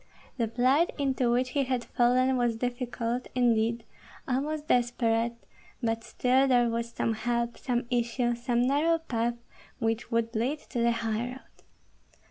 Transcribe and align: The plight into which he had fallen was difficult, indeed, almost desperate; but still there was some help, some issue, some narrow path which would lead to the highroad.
The 0.37 0.47
plight 0.47 0.93
into 0.97 1.29
which 1.31 1.49
he 1.51 1.65
had 1.65 1.83
fallen 1.83 2.35
was 2.35 2.55
difficult, 2.55 3.27
indeed, 3.35 3.83
almost 4.27 4.67
desperate; 4.67 5.33
but 5.83 6.03
still 6.03 6.47
there 6.47 6.69
was 6.71 6.89
some 6.89 7.13
help, 7.13 7.55
some 7.55 7.85
issue, 7.91 8.33
some 8.33 8.63
narrow 8.65 8.97
path 8.97 9.35
which 9.77 10.09
would 10.09 10.35
lead 10.35 10.57
to 10.71 10.79
the 10.79 10.91
highroad. 10.91 11.41